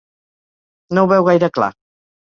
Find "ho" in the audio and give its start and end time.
1.05-1.09